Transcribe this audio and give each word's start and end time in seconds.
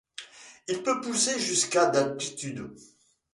Il 0.67 0.81
peut 0.81 0.99
pousser 0.99 1.39
jusqu'à 1.39 1.85
d'altitude. 1.85 2.73